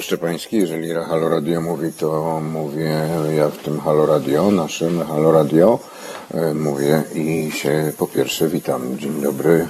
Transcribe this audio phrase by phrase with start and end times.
[0.00, 0.56] Paweł Szczepański.
[0.56, 5.78] Jeżeli Halo Radio mówi, to mówię ja w tym Halo Radio, naszym Halo Radio.
[6.34, 8.98] E, mówię i się po pierwsze witam.
[8.98, 9.68] Dzień dobry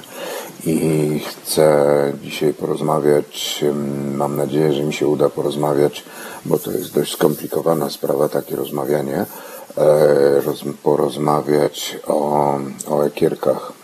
[0.65, 3.65] i chcę dzisiaj porozmawiać.
[4.15, 6.03] Mam nadzieję, że mi się uda porozmawiać,
[6.45, 9.25] bo to jest dość skomplikowana sprawa, takie rozmawianie.
[9.77, 13.80] E, roz, porozmawiać o, o ekierkach.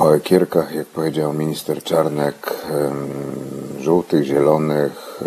[0.00, 2.54] O ekierkach, jak powiedział minister Czarnek,
[3.80, 5.20] żółtych, zielonych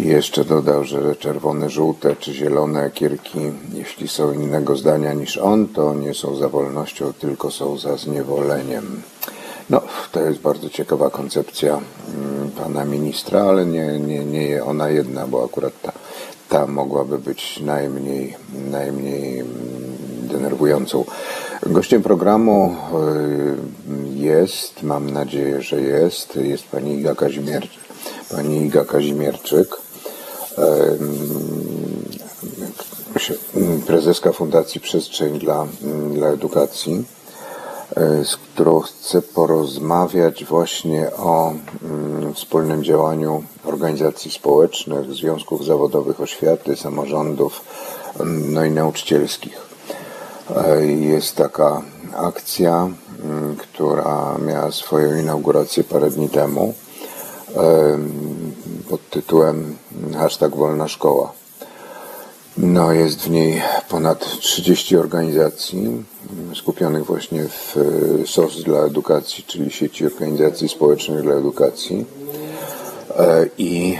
[0.00, 3.38] i jeszcze dodał, że czerwone, żółte czy zielone ekierki,
[3.72, 9.02] jeśli są innego zdania niż on, to nie są za wolnością, tylko są za zniewoleniem.
[9.70, 9.80] No,
[10.12, 11.80] to jest bardzo ciekawa koncepcja
[12.58, 15.92] pana ministra, ale nie, nie, nie ona jedna, bo akurat ta,
[16.48, 18.36] ta mogłaby być najmniej,
[18.70, 19.44] najmniej
[20.22, 21.04] denerwującą.
[21.66, 22.76] Gościem programu
[24.14, 27.14] y, jest, mam nadzieję, że jest, jest pani Iga,
[28.30, 29.76] pani Iga Kazimierczyk,
[33.86, 35.66] prezeska Fundacji Przestrzeń dla,
[36.14, 37.04] dla Edukacji,
[38.20, 46.76] y, z którą chcę porozmawiać właśnie o mm, wspólnym działaniu organizacji społecznych, związków zawodowych oświaty,
[46.76, 47.60] samorządów,
[48.24, 49.71] no i nauczycielskich.
[50.50, 51.82] E, jest taka
[52.16, 52.88] akcja,
[53.58, 56.74] która miała swoją inaugurację parę dni temu
[57.56, 57.98] e,
[58.90, 59.76] pod tytułem
[60.18, 61.32] hashtag Wolna Szkoła.
[62.56, 66.04] No, jest w niej ponad 30 organizacji
[66.54, 67.76] skupionych właśnie w
[68.22, 72.06] e, SOS dla edukacji, czyli sieci organizacji społecznych dla edukacji.
[73.58, 73.98] I,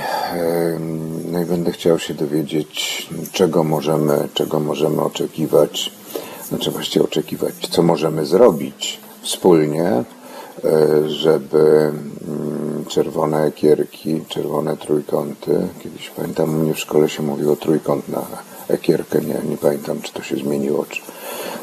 [1.33, 5.93] no i będę chciał się dowiedzieć, czego możemy, czego możemy oczekiwać
[6.53, 10.05] znaczy właściwie oczekiwać, co możemy zrobić wspólnie, e,
[11.09, 11.93] żeby
[12.29, 18.23] mm, czerwone ekierki, czerwone trójkąty, kiedyś pamiętam, u mnie w szkole się mówiło trójkąt na
[18.69, 21.03] ekierkę, nie, nie pamiętam, czy to się zmieniło, czy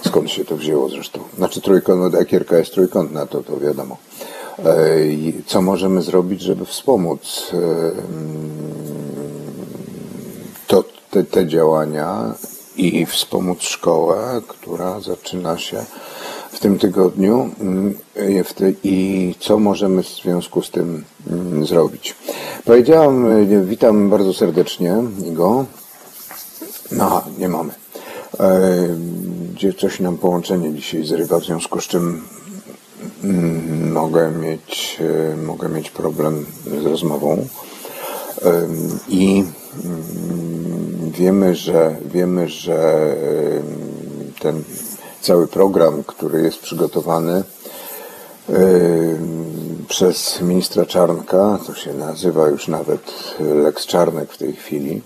[0.05, 1.19] skąd się to wzięło zresztą.
[1.38, 3.97] Znaczy trójkąt, ekierka jest trójkątna, to, to wiadomo.
[4.59, 4.75] E,
[5.45, 7.99] co możemy zrobić, żeby wspomóc e, mm,
[10.67, 12.35] to, te, te działania
[12.79, 15.85] i wspomóc szkołę, która zaczyna się
[16.51, 17.94] w tym tygodniu mm,
[18.84, 22.16] i co możemy w związku z tym mm, zrobić.
[22.66, 24.95] Powiedziałam, e, witam bardzo serdecznie
[25.25, 25.66] Igo.
[26.91, 27.73] No, nie mamy.
[28.40, 28.88] E,
[29.53, 32.23] gdzie coś nam połączenie dzisiaj zrywa, w związku z czym
[33.23, 34.97] mm, mogę mieć,
[35.34, 36.46] e, mogę mieć problem
[36.81, 37.47] z rozmową.
[39.09, 39.44] I
[41.12, 43.16] wiemy, że wiemy, że
[44.40, 44.63] ten
[45.22, 47.44] cały program, który jest przygotowany
[49.88, 53.02] przez ministra Czarnka, to się nazywa już nawet
[53.40, 55.02] Lex Czarnek w tej chwili,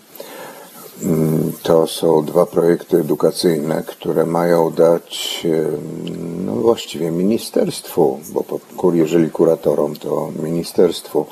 [1.63, 5.43] to są dwa projekty edukacyjne, które mają dać
[6.45, 11.25] no właściwie ministerstwu, bo jeżeli kuratorom, to ministerstwu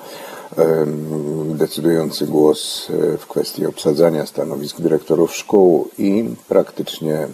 [1.62, 7.30] decydujący głos e, w kwestii obsadzania stanowisk dyrektorów szkół i praktycznie mm,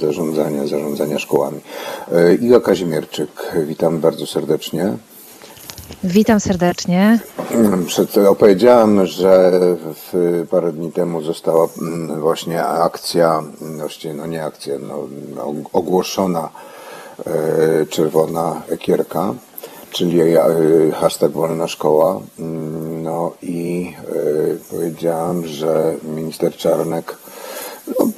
[0.00, 1.60] zarządzania, zarządzania szkołami.
[2.12, 4.96] E, Iga Kazimierczyk, witam bardzo serdecznie.
[6.04, 7.18] Witam serdecznie.
[7.86, 9.52] Przed, opowiedziałem, że
[10.12, 13.42] w, parę dni temu została mm, właśnie akcja,
[13.78, 16.48] właściwie no nie akcja, no, ogłoszona
[17.26, 19.34] e, czerwona ekierka
[19.92, 20.42] czyli e,
[20.94, 22.20] hashtag Wolna Szkoła.
[22.38, 27.16] Mm, no i e, powiedziałam, że minister Czarnek,
[27.98, 28.08] no,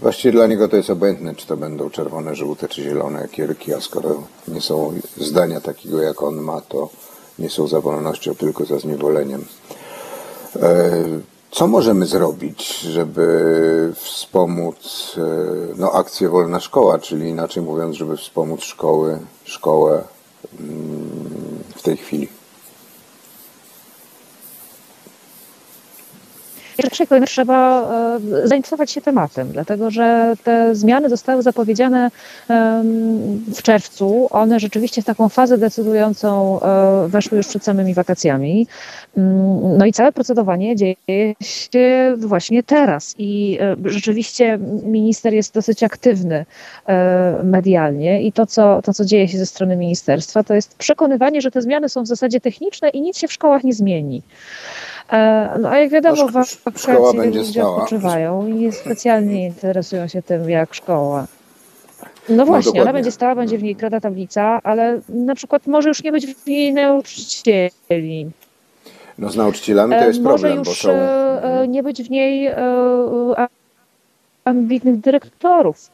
[0.00, 3.80] właściwie dla niego to jest obojętne, czy to będą czerwone, żółte czy zielone kierki, a
[3.80, 6.88] skoro nie są zdania takiego jak on ma, to
[7.38, 9.44] nie są za wolnością, tylko za zniewoleniem.
[10.62, 11.02] E,
[11.50, 15.16] co możemy zrobić, żeby wspomóc
[15.76, 20.04] no, akcję Wolna Szkoła, czyli inaczej mówiąc, żeby wspomóc szkoły, szkołę
[21.76, 22.28] w tej chwili.
[26.80, 27.90] W pierwszej kolejności trzeba
[28.42, 32.10] e, zainteresować się tematem, dlatego że te zmiany zostały zapowiedziane
[33.54, 34.28] w czerwcu.
[34.30, 38.66] One rzeczywiście w taką fazę decydującą e, weszły już przed samymi wakacjami.
[39.16, 45.82] Mm, no i całe procedowanie dzieje się właśnie teraz i e, rzeczywiście minister jest dosyć
[45.82, 46.46] aktywny
[47.44, 51.50] medialnie i to co, to, co dzieje się ze strony ministerstwa, to jest przekonywanie, że
[51.50, 54.22] te zmiany są w zasadzie techniczne i nic się w szkołach nie zmieni.
[55.12, 60.74] E, no a jak wiadomo, w wakacje ludzie odpoczywają i specjalnie interesują się tym, jak
[60.74, 61.26] szkoła.
[62.28, 62.82] No właśnie, dokładnie.
[62.82, 66.26] ona będzie stała, będzie w niej krada tablica, ale na przykład może już nie być
[66.26, 68.30] w niej nauczycieli.
[69.18, 70.90] No z nauczycielami to E, jest Może problem, bo już są...
[70.90, 72.50] e, nie być w niej
[74.44, 75.90] ambitnych dyrektorów.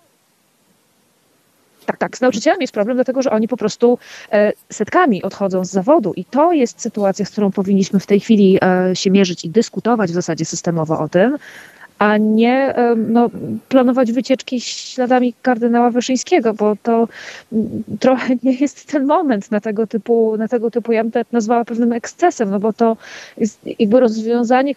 [1.87, 2.17] Tak, tak.
[2.17, 3.99] Z nauczycielami jest problem, dlatego że oni po prostu
[4.33, 8.59] e, setkami odchodzą z zawodu i to jest sytuacja, z którą powinniśmy w tej chwili
[8.63, 11.39] e, się mierzyć i dyskutować w zasadzie systemowo o tym,
[11.99, 13.31] a nie e, no,
[13.69, 17.09] planować wycieczki śladami kardynała Wyszyńskiego, bo to
[18.01, 21.65] trochę nie jest ten moment na tego typu, na tego typu ja bym to nazwała
[21.65, 22.97] pewnym ekscesem, no bo to
[23.39, 24.75] jest jakby rozwiązanie,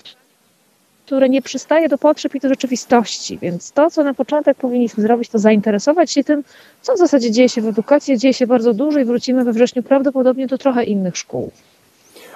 [1.09, 3.37] które nie przystaje do potrzeb i do rzeczywistości.
[3.41, 6.43] Więc to, co na początek powinniśmy zrobić, to zainteresować się tym,
[6.81, 8.17] co w zasadzie dzieje się w edukacji.
[8.17, 11.51] Dzieje się bardzo dużo i wrócimy we wrześniu prawdopodobnie do trochę innych szkół.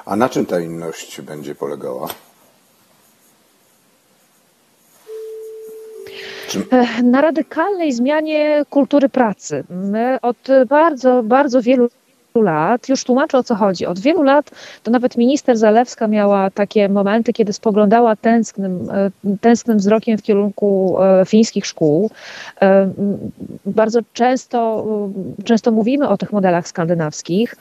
[0.06, 2.08] A na czym ta inność będzie polegała?
[6.72, 9.64] E, Na radykalnej zmianie kultury pracy.
[9.69, 10.38] My od
[10.68, 11.90] bardzo, bardzo wielu
[12.41, 13.85] lat, już tłumaczę o co chodzi.
[13.85, 14.51] Od wielu lat
[14.83, 20.97] to nawet minister Zalewska miała takie momenty, kiedy spoglądała tęsknym, e, tęsknym wzrokiem w kierunku
[21.01, 22.09] e, fińskich szkół.
[22.62, 22.89] E,
[23.65, 24.85] Bardzo często,
[25.44, 27.56] często mówimy o tych modelach skandynawskich,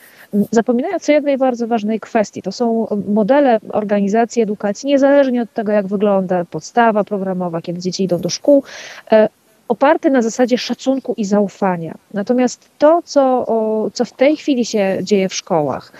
[0.50, 2.42] zapominając o jednej bardzo ważnej kwestii.
[2.42, 8.20] To są modele organizacji edukacji, niezależnie od tego, jak wygląda podstawa programowa, kiedy dzieci idą
[8.20, 8.64] do szkół,
[9.68, 11.94] oparte na zasadzie szacunku i zaufania.
[12.14, 13.46] Natomiast to, co,
[13.92, 15.92] co w tej chwili się dzieje w szkołach,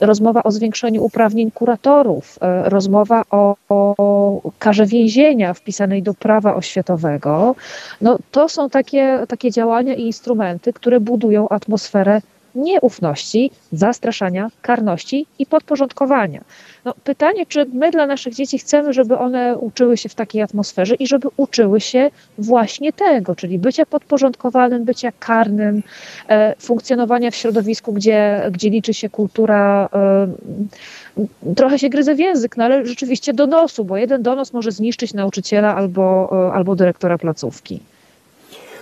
[0.00, 7.54] rozmowa o zwiększeniu uprawnień kuratorów, e, rozmowa o, o karze więzienia wpisanej do prawa oświatowego,
[8.00, 12.20] no, to są takie, takie działania i instrumenty, które budują atmosferę
[12.54, 16.44] nieufności, zastraszania, karności i podporządkowania.
[16.84, 20.94] No, pytanie, czy my dla naszych dzieci chcemy, żeby one uczyły się w takiej atmosferze
[20.94, 25.82] i żeby uczyły się właśnie tego, czyli bycia podporządkowanym, bycia karnym,
[26.28, 29.88] e, funkcjonowania w środowisku, gdzie, gdzie liczy się kultura.
[29.92, 35.14] E, trochę się gryzę w język, no ale rzeczywiście donosu, bo jeden donos może zniszczyć
[35.14, 37.80] nauczyciela albo, e, albo dyrektora placówki.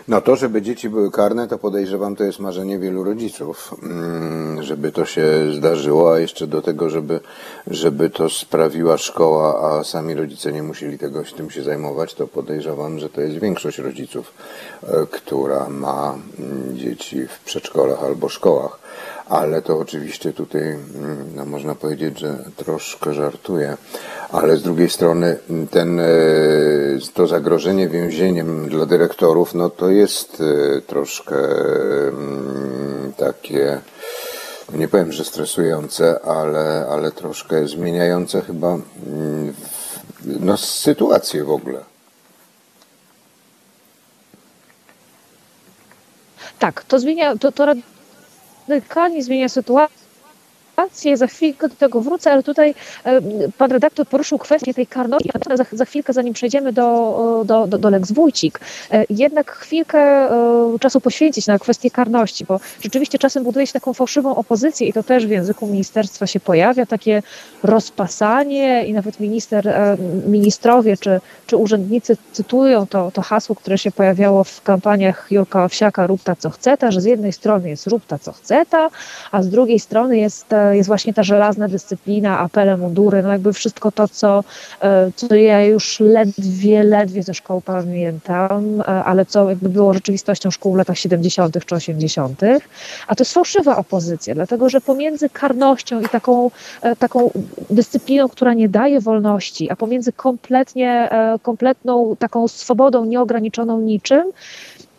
[0.08, 4.92] No to, żeby dzieci były karne, to podejrzewam, to jest marzenie wielu rodziców, mm, żeby
[4.92, 5.22] to się
[5.56, 7.20] zdarzyło, a jeszcze do tego, żeby,
[7.66, 12.98] żeby to sprawiła szkoła, a sami rodzice nie musieli tego, tym się zajmować, to podejrzewam,
[12.98, 14.32] że to jest większość rodziców,
[15.10, 18.78] która ma mm, dzieci w przedszkolach albo szkołach.
[19.28, 23.76] Ale to oczywiście tutaj, mm, no można powiedzieć, że troszkę żartuję,
[24.32, 25.38] ale z drugiej strony
[25.70, 26.06] ten, e,
[27.14, 31.36] to zagrożenie więzieniem dla dyrektorów, no to jest e, troszkę
[32.08, 33.80] mm, takie,
[34.74, 39.54] nie powiem, że stresujące, ale, ale troszkę zmieniające chyba mm,
[40.24, 41.95] no, sytuację w ogóle.
[46.58, 47.74] Tak, to zmienia, to, to
[48.68, 50.05] radykalnie zmienia sytuację.
[51.14, 52.74] Za chwilkę do tego wrócę, ale tutaj
[53.04, 53.20] e,
[53.58, 55.30] pan redaktor poruszył kwestię tej karności.
[55.54, 58.60] Za, za chwilkę, zanim przejdziemy do, do, do, do Lex Wójcik,
[58.92, 63.92] e, jednak chwilkę e, czasu poświęcić na kwestię karności, bo rzeczywiście czasem buduje się taką
[63.92, 67.22] fałszywą opozycję i to też w języku ministerstwa się pojawia, takie
[67.62, 69.74] rozpasanie i nawet minister,
[70.26, 76.06] ministrowie czy, czy urzędnicy cytują to, to hasło, które się pojawiało w kampaniach Jurka Owsiaka
[76.06, 78.90] rób ta co chce ta, że z jednej strony jest rób ta co chce ta,
[79.32, 83.92] a z drugiej strony jest, jest właśnie ta żelazna dyscyplina, apele, mundury, no jakby wszystko
[83.92, 84.44] to, co,
[84.80, 90.50] e, co ja już ledwie, ledwie ze szkoły pamiętam, e, ale co jakby było rzeczywistością
[90.50, 91.64] szkół w latach 70.
[91.66, 92.42] czy 80.,
[93.06, 96.50] a to jest fałszywa opozycja, dlatego że pomiędzy karnością i taką,
[96.82, 97.30] e, taką
[97.70, 101.10] dyscypliną, która nie daje wolności, a pomiędzy kompletnie,
[101.42, 104.32] kompletną taką swobodą nieograniczoną niczym,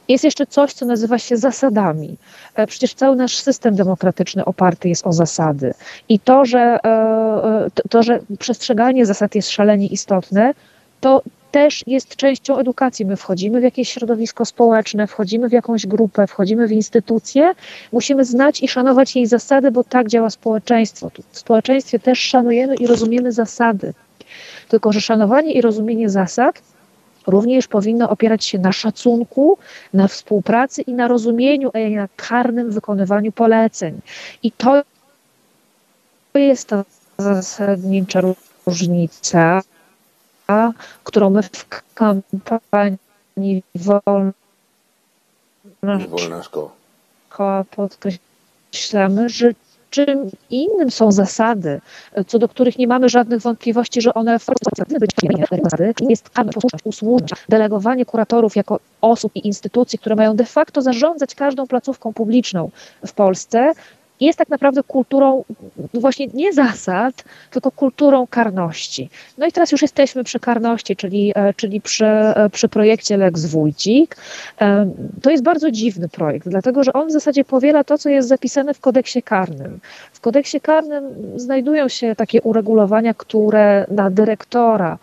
[0.07, 2.17] jest jeszcze coś, co nazywa się zasadami.
[2.55, 5.73] E, Przecież cały nasz system demokratyczny oparty jest o zasady.
[6.09, 10.53] I to, że, e, e, to- że przestrzeganie zasad jest szalenie istotne,
[11.01, 11.21] to
[11.51, 13.05] też jest częścią edukacji.
[13.05, 17.51] My wchodzimy w jakieś środowisko społeczne, wchodzimy w jakąś grupę, wchodzimy w instytucję,
[17.91, 21.11] musimy znać i szanować jej zasady, bo tak działa społeczeństwo.
[21.31, 23.93] W społeczeństwie też szanujemy i rozumiemy zasady.
[24.69, 26.61] Tylko, że szanowanie i rozumienie zasad
[27.27, 29.57] również powinno opierać się na szacunku,
[29.93, 34.01] na współpracy i na rozumieniu, a nie na karnym wykonywaniu poleceń.
[34.43, 34.83] I to
[36.35, 36.83] jest ta
[37.17, 38.21] zasadnicza
[38.67, 39.61] różnica,
[41.03, 44.31] którą my w kampanii Wolna
[46.09, 46.71] Wolna szkoła.
[47.71, 49.51] Podkreślamy, że
[50.05, 51.81] czym innym są zasady,
[52.27, 54.37] co do których nie mamy żadnych wątpliwości, że one
[56.09, 56.29] jest
[56.83, 62.69] usłużność, delegowanie kuratorów jako osób i instytucji, które mają de facto zarządzać każdą placówką publiczną
[63.05, 63.71] w Polsce,
[64.19, 65.43] jest tak naprawdę kulturą
[65.93, 69.09] właśnie nie zasad, tylko kulturą karności.
[69.37, 73.45] No i teraz już jesteśmy przy karności, czyli, e, czyli przy, e, przy projekcie Lex
[73.45, 74.17] Wójcik.
[74.61, 74.89] E,
[75.21, 78.73] to jest bardzo dziwny projekt, dlatego że on w zasadzie powiela to, co jest zapisane
[78.73, 79.79] w kodeksie karnym.
[80.13, 81.03] W kodeksie karnym
[81.35, 84.97] znajdują się takie uregulowania, które na dyrektora,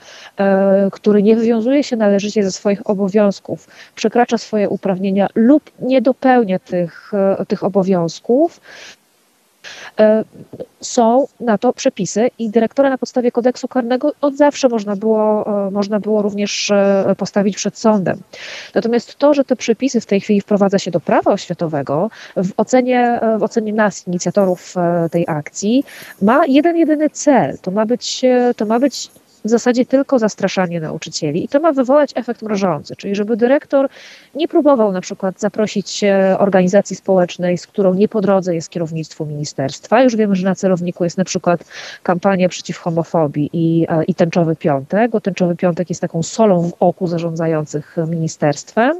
[0.92, 7.12] który nie wywiązuje się należycie ze swoich obowiązków, przekracza swoje uprawnienia lub nie dopełnia tych,
[7.48, 8.60] tych obowiązków,
[10.80, 15.70] są na to przepisy i dyrektora na podstawie kodeksu karnego od zawsze można było, e,
[15.70, 18.20] można było również e, postawić przed sądem.
[18.74, 23.20] Natomiast to, że te przepisy w tej chwili wprowadza się do prawa oświatowego, w ocenie,
[23.38, 24.74] w ocenie nas, inicjatorów
[25.10, 25.84] tej akcji,
[26.22, 27.58] ma jeden jedyny cel.
[27.58, 28.22] To ma być,
[28.56, 29.10] to ma być
[29.44, 33.88] w zasadzie tylko zastraszanie nauczycieli i to ma wywołać efekt mrożący, czyli żeby dyrektor
[34.34, 36.04] nie próbował na przykład zaprosić
[36.38, 40.02] organizacji społecznej, z którą nie po drodze jest kierownictwo ministerstwa.
[40.02, 41.64] Już wiemy, że na celowniku jest na przykład
[42.02, 46.74] kampania przeciw homofobii i, e, i tęczowy piątek, bo tęczowy piątek jest taką solą w
[46.80, 48.96] oku zarządzających ministerstwem.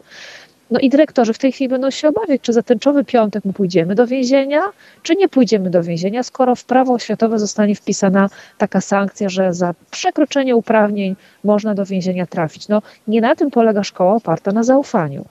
[0.74, 3.94] No i dyrektorzy w tej chwili będą się obawiać, czy za tęczowy piątek my pójdziemy
[3.94, 4.62] do więzienia,
[5.02, 9.74] czy nie pójdziemy do więzienia, skoro w prawo oświatowe zostanie wpisana taka sankcja, że za
[9.90, 12.68] przekroczenie uprawnień można do więzienia trafić.
[12.68, 15.24] No nie na tym polega szkoła oparta na zaufaniu.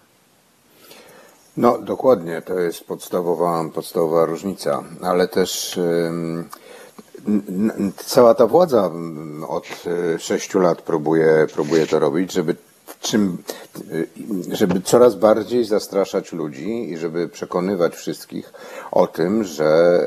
[1.57, 5.79] No dokładnie, to jest podstawowa, podstawowa różnica, ale też
[7.97, 8.91] cała ta władza
[9.47, 9.67] od
[10.15, 12.55] e, sześciu lat próbuje, próbuje to robić, żeby
[13.03, 13.37] czym,
[14.51, 18.53] żeby coraz bardziej zastraszać ludzi i żeby przekonywać wszystkich
[18.91, 19.99] o tym, że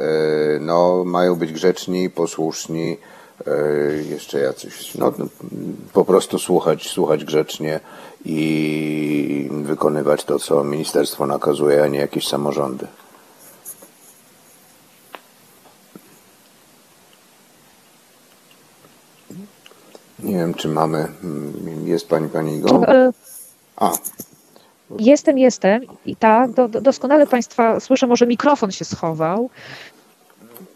[0.56, 2.96] e, no, mają być grzeczni, posłuszni,
[3.46, 3.52] e,
[4.10, 5.12] jeszcze jacyś, no,
[5.92, 7.80] po prostu słuchać, słuchać grzecznie
[8.24, 12.86] i wykonywać to, co ministerstwo nakazuje, a nie jakieś samorządy.
[20.18, 21.08] Nie wiem, czy mamy.
[21.25, 22.88] Mm, jest pani, pani Igo?
[22.88, 23.12] E,
[23.76, 23.92] A.
[24.99, 25.82] Jestem, jestem.
[26.06, 29.50] I tak, do, doskonale Państwa słyszę, może mikrofon się schował.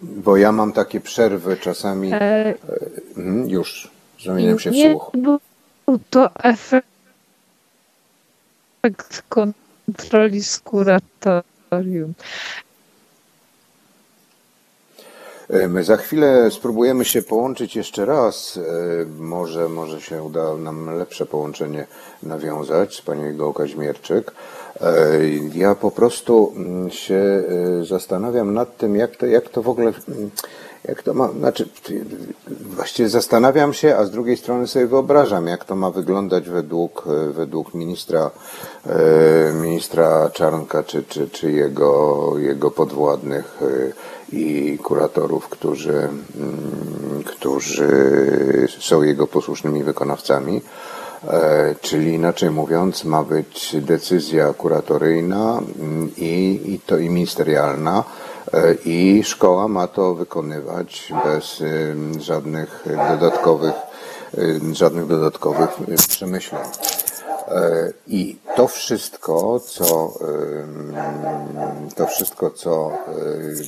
[0.03, 2.13] Bo ja mam takie przerwy czasami.
[2.13, 2.55] E...
[3.17, 3.91] Mhm, już,
[4.25, 5.11] zamieniam się w nie słuch.
[5.15, 5.39] Był
[6.11, 6.87] to efekt
[9.29, 12.11] kontroli z kuratorium.
[12.11, 12.70] E,
[15.69, 18.57] my za chwilę spróbujemy się połączyć jeszcze raz.
[18.57, 18.63] E,
[19.19, 21.87] może, może się uda nam lepsze połączenie
[22.23, 24.33] nawiązać z panią Igą Kaźmierczyk.
[24.81, 25.19] E,
[25.55, 27.43] ja po prostu mm, się
[27.83, 30.31] zastanawiam nad tym, jak to, jak to w ogóle, mm,
[30.85, 31.69] jak to ma, znaczy,
[32.61, 37.75] właściwie zastanawiam się, a z drugiej strony sobie wyobrażam, jak to ma wyglądać według, według
[37.75, 38.31] ministra,
[39.55, 43.61] ministra Czarnka, czy, czy, czy jego, jego podwładnych
[44.33, 47.89] i kuratorów, którzy, mm, którzy
[48.81, 50.61] są jego posłusznymi wykonawcami.
[51.29, 58.30] E, czyli inaczej mówiąc, ma być decyzja kuratoryjna mm, i, i to i ministerialna, e,
[58.85, 61.63] i szkoła ma to wykonywać bez
[62.21, 63.75] żadnych dodatkowych,
[64.73, 65.71] żadnych dodatkowych
[66.09, 66.63] przemyśleń.
[67.49, 70.13] E, I to wszystko, co
[71.97, 72.93] to wszystko, co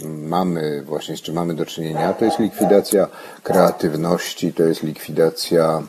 [0.05, 3.09] mamy, właśnie z czym mamy do czynienia, to jest likwidacja
[3.43, 5.83] kreatywności, to jest likwidacja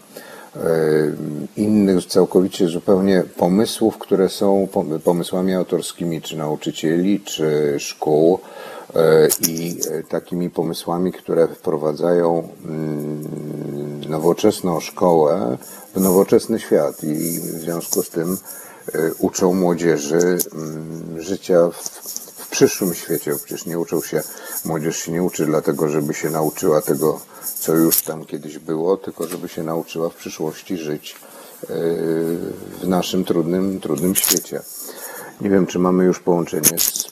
[1.58, 4.68] innych całkowicie zupełnie pomysłów, które są
[5.04, 8.73] pomysłami autorskimi, czy nauczycieli, czy szkół e,
[9.48, 15.58] i e, takimi pomysłami, które wprowadzają mm, nowoczesną szkołę
[15.96, 18.38] w nowoczesny świat i w związku z tym
[18.94, 21.90] e, uczą młodzieży mm, życia w,
[22.36, 23.36] w przyszłym świecie.
[23.36, 24.22] Przecież nie uczą się,
[24.66, 27.20] młodzież się nie uczy dlatego, żeby się nauczyła tego,
[27.60, 31.16] co już tam kiedyś było, tylko żeby się nauczyła w przyszłości żyć
[31.64, 31.68] e,
[32.82, 34.62] w naszym trudnym, trudnym świecie.
[35.42, 36.70] Nie wiem, czy mamy już połączenie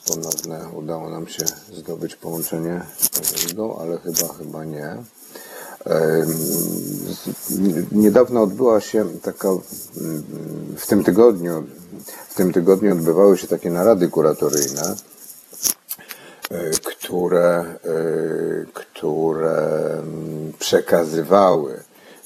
[0.08, 0.68] ponowne.
[0.74, 2.80] Udało nam się zdobyć połączenie
[3.22, 4.96] z Igą, ale chyba, chyba nie.
[7.92, 9.48] Niedawno odbyła się taka,
[10.76, 11.64] w tym tygodniu,
[12.28, 14.96] w tym tygodniu odbywały się takie narady kuratoryjne,
[16.50, 17.76] e, które, e,
[18.74, 20.02] które
[20.58, 21.82] przekazywały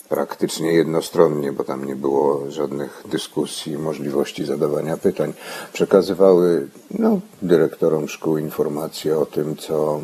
[0.08, 5.32] praktycznie jednostronnie, bo tam nie było żadnych dyskusji, możliwości zadawania pytań,
[5.72, 10.00] przekazywały no, dyrektorom szkół informacje o tym, co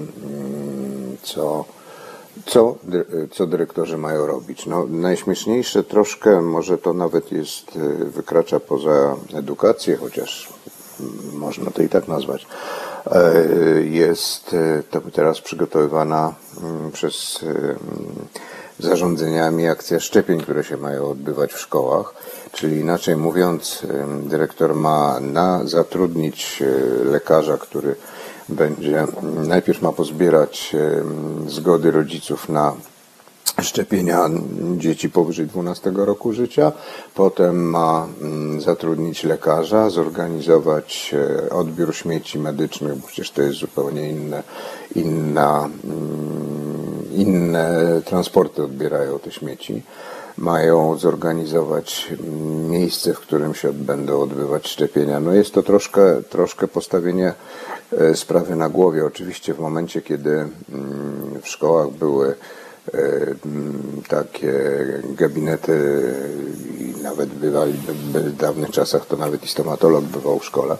[1.22, 1.64] co,
[2.46, 4.66] co, dy- co dyrektorzy mają robić.
[4.66, 10.52] No, najśmieszniejsze troszkę, może to nawet jest, y, wykracza poza edukację, chociaż
[11.00, 12.46] mm, można to i tak nazwać,
[13.06, 17.74] e, jest e, to teraz przygotowywana mm, przez e,
[18.82, 22.14] zarządzeniami akcja szczepień, które się mają odbywać w szkołach.
[22.52, 23.86] Czyli inaczej mówiąc,
[24.22, 27.94] dyrektor ma na zatrudnić e, lekarza, który
[28.48, 29.06] będzie
[29.48, 30.76] najpierw ma pozbierać
[31.46, 32.74] zgody rodziców na
[33.60, 34.30] szczepienia
[34.76, 36.72] dzieci powyżej 12 roku życia.
[37.14, 41.14] Potem ma mm, zatrudnić lekarza, zorganizować
[41.46, 44.42] e, odbiór śmieci medycznych, bo przecież to jest zupełnie inne,
[44.94, 46.81] inna, mm,
[47.14, 49.82] inne transporty odbierają te śmieci.
[50.36, 52.12] Mają zorganizować
[52.68, 55.20] miejsce, w którym się będą odbywać szczepienia.
[55.20, 57.34] No jest to troszkę, troszkę postawienie
[57.98, 59.04] e, sprawy na głowie.
[59.04, 62.34] Oczywiście w momencie, kiedy mm, w szkołach były
[64.08, 64.52] takie
[65.04, 66.02] gabinety
[66.78, 70.76] i nawet bywali by- by w dawnych czasach to nawet i stomatolog bywał w szkole,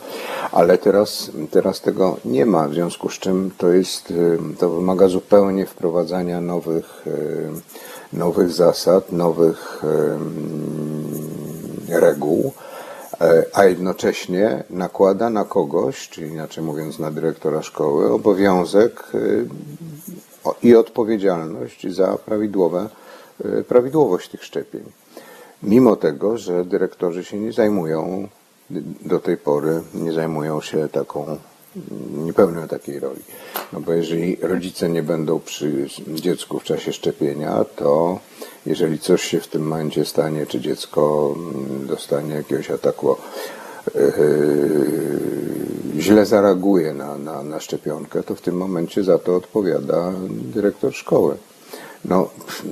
[0.52, 5.09] ale teraz, teraz tego nie ma, w związku z czym to jest, y, to wymaga
[5.09, 7.50] zupełnie wprowadzania nowych, y,
[8.12, 9.82] nowych zasad, nowych
[11.88, 12.52] reguł,
[13.21, 19.02] e, a jednocześnie nakłada na kogoś, czyli inaczej mówiąc na dyrektora szkoły, obowiązek
[20.62, 22.88] i odpowiedzialność za prawidłowe,
[23.44, 24.82] y, prawidłowość tych szczepień.
[25.62, 28.28] Mimo tego, że dyrektorzy się nie zajmują
[29.04, 31.37] do tej pory, nie zajmują się taką,
[32.12, 33.22] nie pełnią takiej roli.
[33.72, 38.18] No bo jeżeli rodzice nie będą przy dziecku w czasie szczepienia, to
[38.66, 43.16] jeżeli coś się w tym momencie stanie, czy dziecko mm, dostanie jakiegoś ataku
[45.98, 50.12] źle zareaguje na, na, na szczepionkę, to w tym momencie za to odpowiada
[50.54, 51.36] dyrektor szkoły.
[52.04, 52.30] No,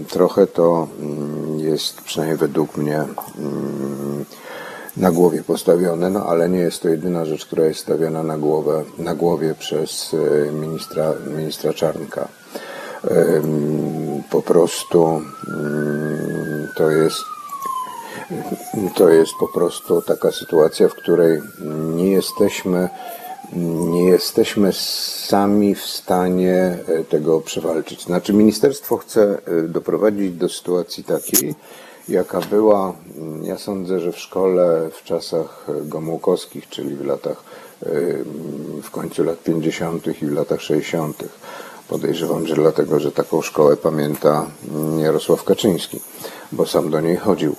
[0.09, 2.97] trochę to mm, jest, przynajmniej według mnie,
[3.39, 4.25] mm,
[4.97, 8.85] na głowie postawione, no ale nie jest to jedyna rzecz, która jest stawiana na, głowę,
[8.99, 12.29] na głowie przez e, ministra, ministra Czarnka.
[13.11, 17.25] Em, Po prostu mm, to jest
[18.95, 21.41] to jest po prostu taka sytuacja, w której
[21.95, 22.89] nie jesteśmy,
[23.91, 28.05] nie jesteśmy sami w stanie e, tego przewalczyć.
[28.05, 31.55] Znaczy, ministerstwo chce e, doprowadzić do sytuacji takiej,
[32.09, 37.43] jaka była, mm, ja sądzę, że w szkole w czasach Gomułkowskich, czyli w latach,
[37.83, 37.91] e,
[38.83, 40.23] w końcu lat 50.
[40.23, 41.25] i w latach 60.
[41.89, 46.01] Podejrzewam, że dlatego, że taką szkołę pamięta mm, Jarosław Kaczyński,
[46.53, 47.57] bo sam do niej chodził.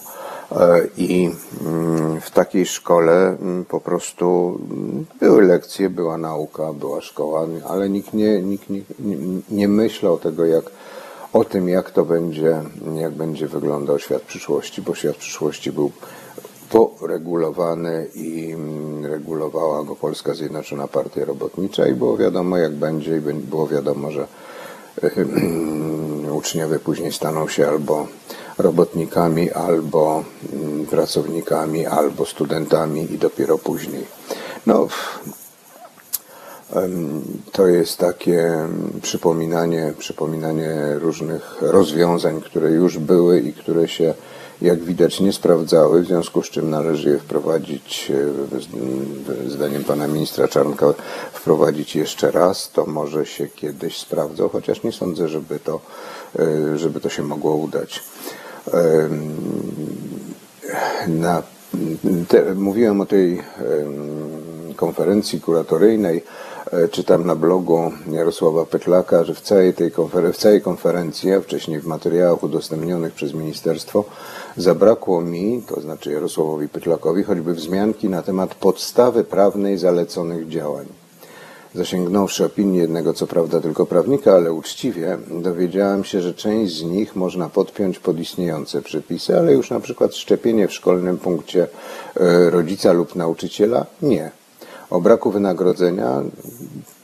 [0.52, 7.02] E, I mm, w takiej szkole mm, po prostu mm, były lekcje, była nauka, była
[7.02, 8.82] szkoła, ale nikt nie, nikt nie,
[9.50, 10.64] nie, myślał tego, jak,
[11.34, 12.62] o tym, jak to będzie,
[12.96, 15.92] jak będzie wyglądał świat przyszłości, bo świat przyszłości był
[17.00, 18.56] poregulowany i
[19.04, 24.28] regulowała go Polska Zjednoczona Partia Robotnicza i było wiadomo, jak będzie i było wiadomo, że
[26.40, 28.08] uczniowie później staną się albo
[28.62, 34.06] robotnikami, albo mm, pracownikami, albo studentami i dopiero później.
[34.66, 34.88] No,
[37.52, 44.14] to jest takie mm, przypominanie, przypominanie różnych rozwiązań, które już były i które się,
[44.62, 48.12] jak widać, nie sprawdzały, w związku z czym należy je wprowadzić,
[49.48, 50.94] e, zdaniem pana ministra Czarnka,
[51.34, 52.72] wprowadzić jeszcze raz.
[52.72, 55.80] To może się kiedyś sprawdzą, chociaż nie sądzę, żeby to,
[56.40, 58.04] e, żeby to się mogło udać.
[61.08, 61.44] Na,
[62.28, 63.42] te, mówiłem o tej
[64.76, 66.24] konferencji kuratoryjnej,
[66.72, 69.92] e, czytam na blogu Jarosława Petlaka, że w całej tej
[70.34, 74.06] w całej konferencji, a wcześniej w materiałach udostępnionych przez ministerstwo,
[74.58, 81.01] zabrakło mi, to znaczy Jarosławowi Pytlakowi, choćby wzmianki na temat podstawy prawnej zaleconych działań.
[81.76, 87.16] Zasięgnąwszy opinii jednego, co prawda tylko prawnika, ale uczciwie, dowiedziałem się, że część z nich
[87.16, 91.68] można podpiąć pod istniejące przepisy, ale już na przykład szczepienie w szkolnym punkcie
[92.16, 94.32] e, rodzica lub nauczyciela nie.
[94.90, 96.22] O braku wynagrodzenia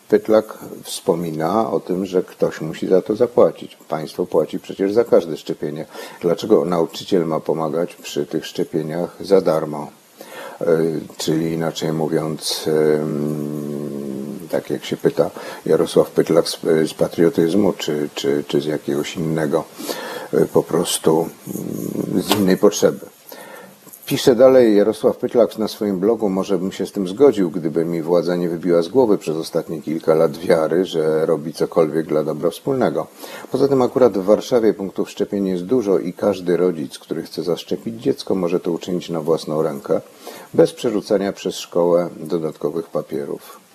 [0.10, 3.78] Pytlak wspomina o tym, że ktoś musi za to zapłacić.
[3.90, 5.86] Państwo płaci przecież za każde szczepienie.
[6.22, 9.88] Dlaczego nauczyciel ma pomagać przy tych szczepieniach za darmo?
[10.62, 10.66] E,
[11.18, 12.70] Czyli inaczej mówiąc,
[14.48, 15.30] tak jak się pyta
[15.66, 19.64] Jarosław Pytlak z, z patriotyzmu, czy, czy, czy z jakiegoś innego,
[20.34, 23.00] e, po prostu mm, z innej potrzeby.
[24.08, 28.02] Pisze dalej Jarosław Pytlak na swoim blogu, może bym się z tym zgodził, gdyby mi
[28.02, 32.50] władza nie wybiła z głowy przez ostatnie kilka lat wiary, że robi cokolwiek dla dobra
[32.50, 33.08] wspólnego.
[33.52, 38.02] Poza tym akurat w Warszawie punktów szczepień jest dużo i każdy rodzic, który chce zaszczepić
[38.02, 40.02] dziecko, może to uczynić na własną rękę,
[40.54, 43.67] bez przerzucania przez szkołę dodatkowych papierów.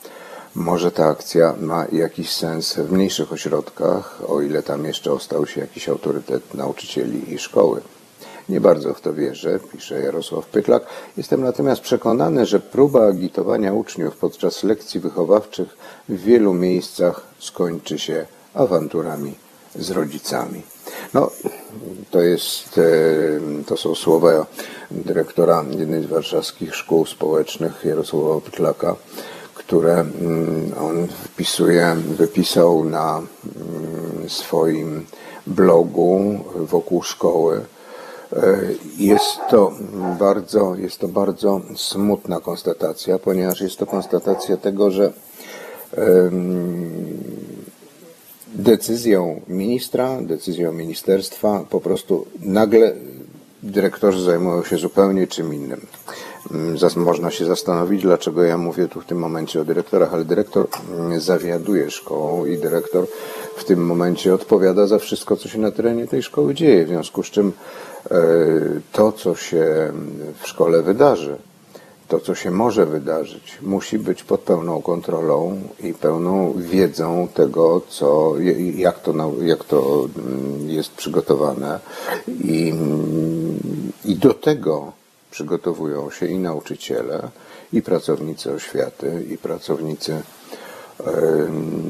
[0.54, 5.60] Może ta akcja ma jakiś sens w mniejszych ośrodkach, o ile tam jeszcze ostał się
[5.60, 7.80] jakiś autorytet nauczycieli i szkoły.
[8.48, 10.86] Nie bardzo w to wierzę, pisze Jarosław Pytlak.
[11.16, 15.76] Jestem natomiast przekonany, że próba agitowania uczniów podczas lekcji wychowawczych
[16.08, 19.34] w wielu miejscach skończy się awanturami
[19.74, 20.62] z rodzicami.
[21.14, 21.30] No,
[22.10, 24.46] to jest, e, to są słowa
[24.90, 28.96] dyrektora jednej z warszawskich szkół społecznych Jarosława Pytlaka,
[29.72, 35.06] które mm, on wpisuje, wypisał na mm, swoim
[35.46, 37.60] blogu wokół szkoły.
[38.32, 38.58] E,
[38.98, 39.72] jest to
[40.18, 45.12] bardzo, jest to bardzo smutna konstatacja, ponieważ jest to konstatacja tego, że
[48.54, 52.94] decyzją ministra, decyzją ministerstwa po prostu nagle
[53.62, 55.86] dyrektorzy zajmują się zupełnie czym innym.
[56.96, 60.66] Można się zastanowić, dlaczego ja mówię tu w tym momencie o dyrektorach, ale dyrektor
[61.16, 63.06] zawiaduje szkołą i dyrektor
[63.56, 66.84] w tym momencie odpowiada za wszystko, co się na terenie tej szkoły dzieje.
[66.84, 67.52] W związku z czym
[68.10, 68.14] e,
[68.92, 69.92] to, co się
[70.42, 71.36] w szkole wydarzy,
[72.08, 78.32] to, co się może wydarzyć, musi być pod pełną kontrolą i pełną wiedzą tego, co,
[78.74, 81.80] jak, to, jak to mm, jest przygotowane.
[82.28, 82.74] I,
[84.04, 84.92] I do tego
[85.32, 87.28] przygotowują się i nauczyciele,
[87.72, 90.22] i pracownicy oświaty, i pracownicy,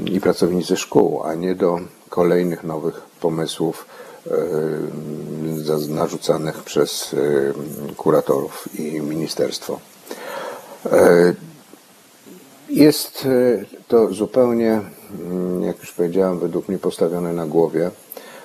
[0.07, 3.87] i pracownicy szkół, a nie do kolejnych nowych pomysłów
[5.89, 7.17] narzucanych przez
[7.97, 9.81] kuratorów i ministerstwo.
[10.93, 11.35] E,
[12.69, 14.81] jest e, to zupełnie,
[15.21, 17.91] mm, jak już powiedziałem, według mnie postawione na głowie,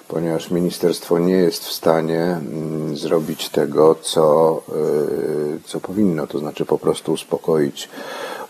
[0.07, 6.65] ponieważ ministerstwo nie jest w stanie mm, zrobić tego, co, e, co powinno, to znaczy
[6.65, 7.89] po prostu uspokoić,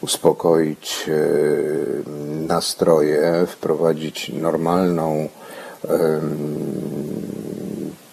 [0.01, 1.09] uspokoić
[2.47, 5.29] nastroje, wprowadzić normalną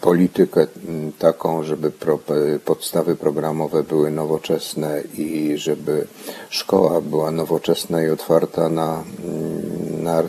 [0.01, 1.93] politykę mm, taką, żeby
[2.65, 6.07] podstawy programowe były nowoczesne i żeby
[6.51, 10.23] szkoła była nowoczesna i otwarta na, mm, na,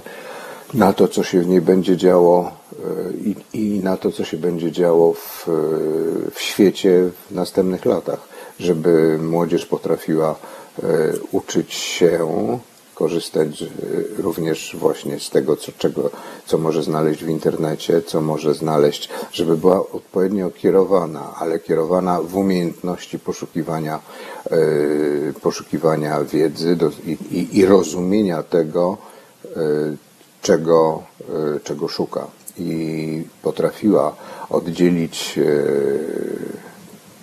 [0.74, 2.52] na to, co się w niej będzie działo
[3.26, 5.46] i, i na to, co się będzie działo w,
[6.34, 10.36] w świecie w następnych latach, żeby młodzież potrafiła
[10.84, 10.86] e,
[11.32, 12.28] uczyć się
[12.96, 13.68] korzystać e,
[14.18, 16.10] również właśnie z tego, co, czego,
[16.46, 22.36] co może znaleźć w internecie, co może znaleźć, żeby była odpowiednio kierowana, ale kierowana w
[22.36, 24.00] umiejętności poszukiwania,
[24.46, 24.58] e,
[25.42, 28.98] poszukiwania wiedzy do, i, i, i, rozumienia tego,
[30.42, 31.04] czego,
[31.64, 32.28] czego szuka.
[32.58, 34.16] I potrafiła
[34.50, 35.40] oddzielić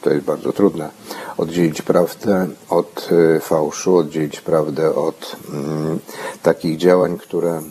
[0.02, 0.90] to jest bardzo trudne,
[1.36, 5.98] oddzielić prawdę od e, fałszu, oddzielić prawdę od mm,
[6.42, 7.62] takich działań, które,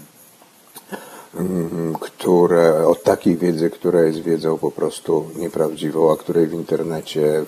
[1.36, 7.44] mm, które, od takiej wiedzy, która jest wiedzą po prostu nieprawdziwą, a której w internecie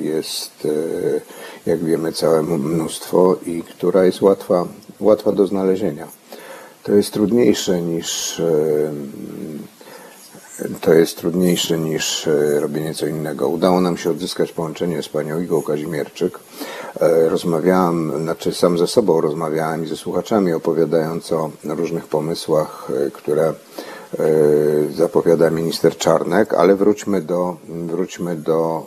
[0.00, 0.52] jest,
[1.66, 4.66] e, jak wiemy, całe mnóstwo i która jest łatwa,
[5.00, 6.19] łatwa do znalezienia.
[6.82, 8.40] To jest trudniejsze niż
[10.80, 13.48] to jest trudniejsze niż e, robienie co innego.
[13.48, 16.38] Udało nam się odzyskać połączenie z panią Igą Kazimierczyk.
[17.00, 23.10] E, rozmawiałam, znaczy sam ze sobą rozmawiałem i ze słuchaczami, opowiadając o różnych pomysłach, e,
[23.10, 23.54] które
[24.94, 28.86] zapowiada minister Czarnek, ale wróćmy do, wróćmy do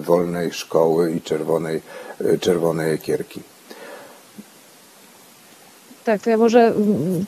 [0.00, 1.82] wolnej szkoły i czerwonej,
[2.40, 3.42] czerwonej ekierki.
[6.08, 7.24] Tak, to ja może mm,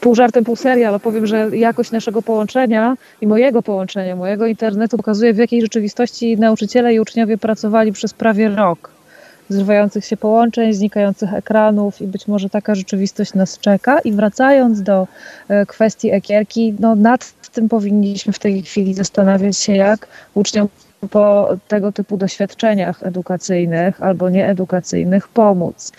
[0.00, 4.96] pół żartem, pół serio, ale powiem, że jakość naszego połączenia i mojego połączenia, mojego internetu
[4.96, 8.90] pokazuje, w jakiej rzeczywistości nauczyciele i uczniowie pracowali przez prawie rok.
[9.48, 13.98] Zrywających się połączeń, znikających ekranów i być może taka rzeczywistość nas czeka.
[13.98, 15.06] I wracając do
[15.48, 20.68] e, kwestii ekierki, no nad tym powinniśmy w tej chwili zastanawiać się, jak uczniom
[21.10, 25.92] po tego typu doświadczeniach edukacyjnych albo nieedukacyjnych pomóc.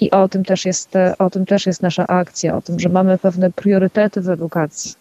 [0.00, 3.18] I o tym też jest, o tym też jest nasza akcja, o tym, że mamy
[3.18, 4.94] pewne priorytety w edukacji.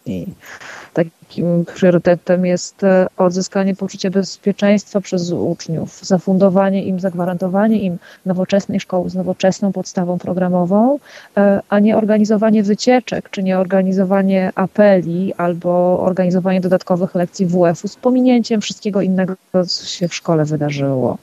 [0.97, 9.09] Takim priorytetem jest e, odzyskanie poczucia bezpieczeństwa przez uczniów, zafundowanie im, zagwarantowanie im nowoczesnej szkoły
[9.09, 10.99] z nowoczesną podstawą programową,
[11.37, 17.95] e, a nie organizowanie wycieczek, czy nie organizowanie apeli albo organizowanie dodatkowych lekcji WF-u z
[17.95, 19.33] pominięciem wszystkiego innego,
[19.67, 21.17] co się w szkole wydarzyło.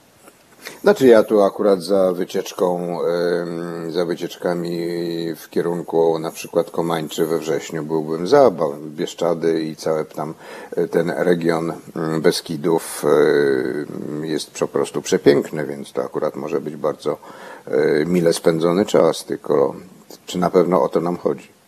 [0.83, 2.99] Znaczy ja tu akurat za wycieczką,
[3.91, 4.79] za wycieczkami
[5.37, 8.51] w kierunku na przykład Komańczy we wrześniu byłbym za,
[8.87, 10.35] Bieszczady i cały tam
[10.77, 13.05] e, ten region mm, Beskidów
[14.23, 17.19] jest po prostu przepiękny, więc to akurat może być bardzo
[17.67, 19.75] e, mile spędzony czas, tylko
[20.27, 21.64] czy na pewno o to nam chodzi?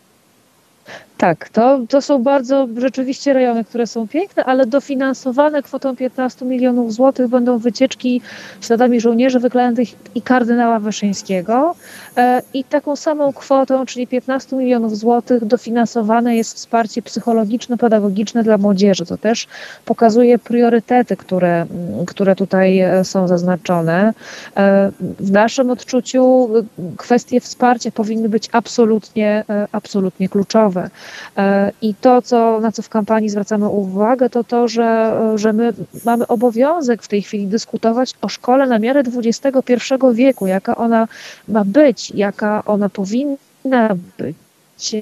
[1.19, 6.93] Tak, to, to są bardzo rzeczywiście rejony, które są piękne, ale dofinansowane kwotą 15 milionów
[6.93, 8.21] złotych będą wycieczki
[8.61, 11.75] śladami żołnierzy wyklętych i kardynała Wyszyńskiego.
[12.17, 19.07] E, I taką samą kwotą, czyli 15 milionów złotych, dofinansowane jest wsparcie psychologiczno-pedagogiczne dla młodzieży.
[19.07, 19.47] To też
[19.85, 21.67] pokazuje priorytety, które,
[22.07, 24.15] które tutaj e, są zaznaczone.
[24.57, 26.49] E, w naszym odczuciu
[26.97, 30.91] kwestie wsparcia powinny być absolutnie, absolutnie kluczowe.
[31.37, 35.73] E, I to, co, na co w kampanii zwracamy uwagę, to to, że, że my
[36.05, 39.75] mamy obowiązek w tej chwili dyskutować o szkole na miarę XXI
[40.13, 41.09] wieku, jaka ona
[41.49, 44.97] ma być, jaka ona powinna być.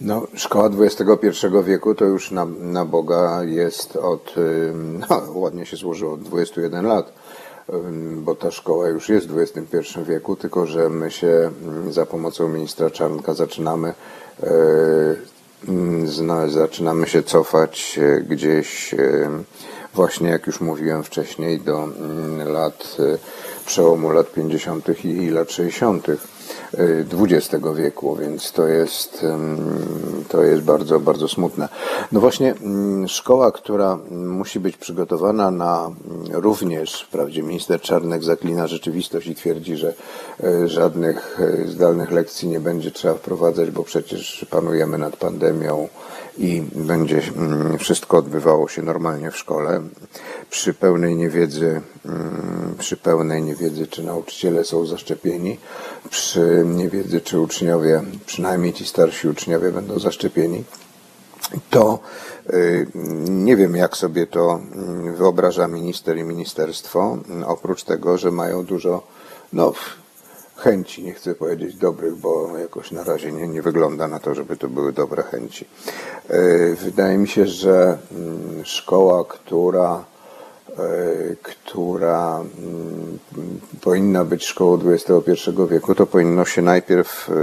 [0.00, 4.34] No, szkoła XXI wieku to już na, na Boga jest od,
[5.10, 7.12] no, ładnie się złożyło, od 21 lat
[8.16, 11.50] bo ta szkoła już jest w XXI wieku, tylko że my się
[11.90, 13.94] za pomocą ministra Czarnka zaczynamy
[14.42, 14.50] e,
[16.48, 19.30] zaczynamy się cofać e, gdzieś e,
[19.94, 21.88] właśnie, jak już mówiłem wcześniej, do
[22.46, 22.96] lat
[23.62, 25.04] przełomu lat 50.
[25.04, 26.06] i lat 60.
[27.12, 29.26] XX wieku, więc to jest,
[30.28, 31.68] to jest bardzo, bardzo smutne.
[32.12, 32.54] No właśnie,
[33.06, 35.90] szkoła, która musi być przygotowana na
[36.32, 39.94] również, wprawdzie minister Czarnek zaklina rzeczywistość i twierdzi, że
[40.44, 45.88] e, żadnych e, zdalnych lekcji nie będzie trzeba wprowadzać, bo przecież panujemy nad pandemią
[46.40, 49.82] i będzie mm, wszystko odbywało się normalnie w szkole.
[50.50, 51.80] Przy pełnej niewiedzy,
[52.78, 55.58] przy pełnej niewiedzy, czy nauczyciele są zaszczepieni,
[56.10, 60.64] przy niewiedzy, czy uczniowie, przynajmniej ci starsi uczniowie będą zaszczepieni,
[61.70, 61.98] to
[62.50, 62.86] y,
[63.28, 69.02] nie wiem, jak sobie to mm, wyobraża minister i ministerstwo, oprócz tego, że mają dużo
[69.52, 69.72] no,
[70.60, 74.56] chęci, nie chcę powiedzieć dobrych, bo jakoś na razie nie, nie wygląda na to, żeby
[74.56, 75.64] to były dobre chęci.
[76.30, 80.04] Y, wydaje mi się, że mm, szkoła, która
[80.78, 83.18] E, która mm,
[83.80, 87.34] powinna być szkołą XXI wieku, to powinno się najpierw e,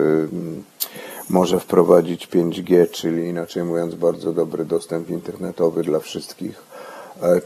[1.30, 6.87] może wprowadzić 5G, czyli inaczej mówiąc bardzo dobry dostęp internetowy dla wszystkich, e,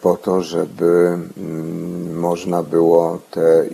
[0.02, 3.66] po to, żeby mm, można było te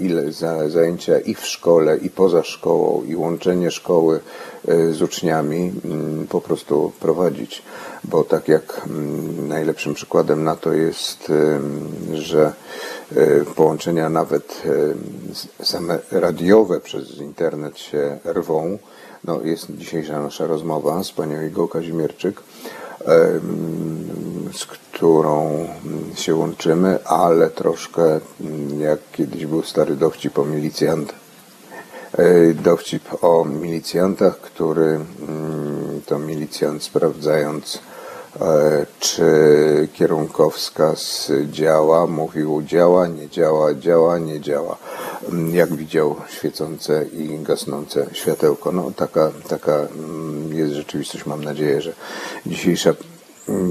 [0.67, 4.19] zajęcia i w szkole, i poza szkołą, i łączenie szkoły
[4.91, 7.63] z uczniami mm, po prostu prowadzić
[8.03, 11.31] bo tak jak mm, najlepszym przykładem na to jest,
[12.13, 12.53] że
[13.15, 14.63] e, połączenia nawet
[15.63, 18.77] same radiowe przez internet się rwą.
[19.23, 22.41] No, jest dzisiejsza nasza rozmowa z panią Igą Kazimierczyk,
[24.53, 25.67] z którą
[26.15, 31.13] się łączymy, ale troszkę mm, jak kiedyś był stary dowcip o milicjant,
[32.55, 37.79] dowcip o milicjantach, który mm, to milicjant sprawdzając
[38.99, 44.77] czy kierunkowskaz działa, mówił działa, nie działa, działa, nie działa.
[45.29, 48.71] Mm, jak widział świecące i gasnące światełko.
[48.71, 51.25] No taka, taka mm, jest rzeczywistość.
[51.25, 51.93] Mam nadzieję, że
[52.45, 52.93] dzisiejsza,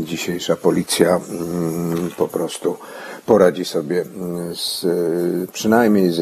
[0.04, 2.76] dzisiejsza policja mm, po prostu
[3.26, 4.04] poradzi sobie
[4.54, 4.86] z,
[5.52, 6.20] przynajmniej z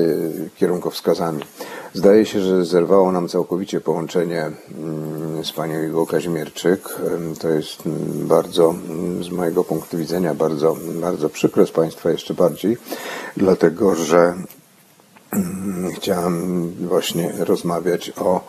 [0.54, 1.42] kierunkowskazami.
[1.94, 6.88] Zdaje się, że zerwało nam całkowicie połączenie mm, z panią Igą Kazimierczyk.
[7.40, 7.82] To jest
[8.14, 8.74] bardzo,
[9.20, 12.76] z mojego punktu widzenia, bardzo, bardzo przykre z państwa jeszcze bardziej,
[13.36, 14.34] dlatego że
[15.32, 18.40] mm, chciałam właśnie rozmawiać o,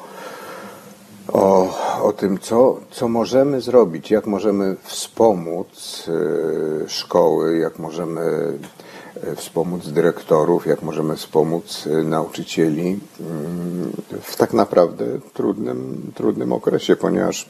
[1.28, 8.54] o, o tym, co, co możemy zrobić, jak możemy wspomóc y, szkoły, jak możemy
[9.36, 17.50] wspomóc dyrektorów, jak możemy wspomóc e, nauczycieli mm, w tak naprawdę trudnym, trudnym okresie, ponieważ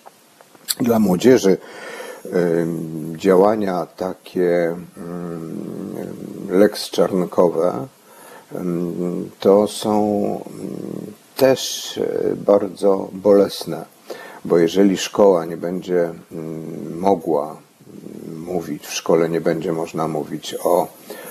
[0.80, 2.30] dla młodzieży e,
[3.18, 5.66] działania takie mm,
[6.50, 7.88] lex czarnkowe
[9.40, 12.00] to są mm, też
[12.36, 13.96] bardzo bolesne
[14.46, 20.56] bo jeżeli szkoła nie będzie mm, mogła mm, mówić, w szkole nie będzie można mówić
[20.64, 21.25] o e,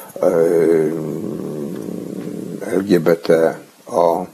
[2.60, 3.54] LGBT,
[3.86, 4.26] o,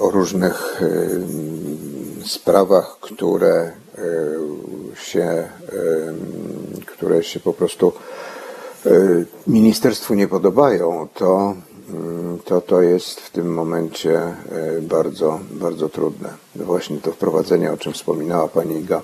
[0.00, 0.82] o różnych
[2.26, 3.72] sprawach, które
[4.94, 5.48] się,
[6.86, 7.92] które się po prostu
[9.46, 11.54] ministerstwu nie podobają, to,
[12.44, 14.20] to to jest w tym momencie
[14.82, 16.28] bardzo, bardzo trudne.
[16.56, 19.02] Właśnie to wprowadzenie, o czym wspominała Pani Iga,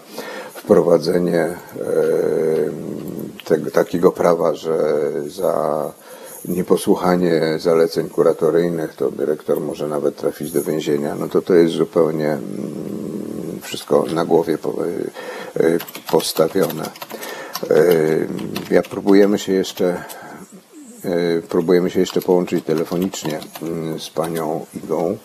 [0.66, 1.56] wprowadzenie e,
[3.44, 4.78] tego, takiego prawa, że
[5.26, 5.92] za
[6.44, 12.28] nieposłuchanie zaleceń kuratoryjnych to dyrektor może nawet trafić do więzienia, no to to jest zupełnie
[12.32, 14.58] mm, wszystko na głowie e,
[16.10, 16.84] postawione.
[17.70, 17.84] E,
[18.70, 20.04] Ja próbujemy się jeszcze
[21.48, 25.16] próbujemy się jeszcze połączyć telefonicznie mm, z panią Igą.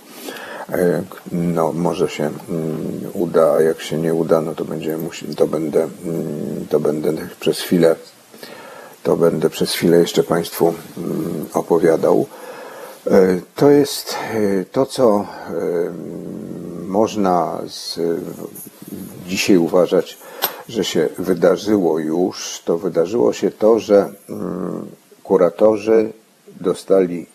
[1.31, 4.65] No, może się mm, uda, a jak się nie uda, no to
[4.97, 7.95] musieli, to będę, mm, to będę przez chwilę,
[9.03, 12.25] to będę przez chwilę jeszcze Państwu mm, opowiadał.
[13.07, 15.25] E, To jest e, to, co e,
[16.87, 17.99] można z,
[19.27, 20.17] dzisiaj uważać,
[20.69, 22.61] że się wydarzyło już.
[22.65, 24.13] To wydarzyło się to, że
[25.23, 26.13] kuratorzy
[26.59, 27.25] dostali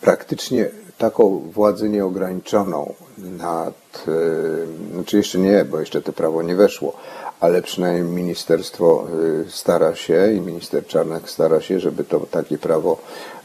[0.00, 6.96] praktycznie taką władzę nieograniczoną nad, e, znaczy jeszcze nie, bo jeszcze to prawo nie weszło,
[7.44, 9.06] ale przynajmniej ministerstwo
[9.46, 12.98] e, stara się i minister Czarnek stara się, żeby to takie prawo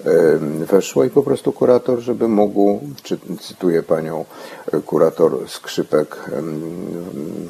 [0.06, 4.26] e, weszło i po prostu kurator, żeby mógł, czy, cytuję panią
[4.74, 6.18] e, kurator Skrzypek